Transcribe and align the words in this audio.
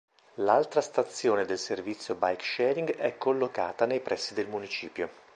L'altra 0.37 0.81
stazione 0.81 1.45
del 1.45 1.59
servizio 1.59 2.15
bike 2.15 2.41
sharing 2.43 2.95
è 2.95 3.19
collocata 3.19 3.85
nei 3.85 3.99
pressi 3.99 4.33
del 4.33 4.47
Municipio. 4.47 5.09